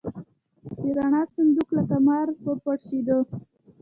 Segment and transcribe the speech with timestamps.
[0.79, 3.17] د رڼا صندوق لکه مار وپرشېده.